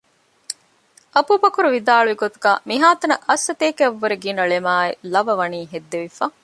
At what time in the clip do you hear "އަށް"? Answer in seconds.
3.85-3.99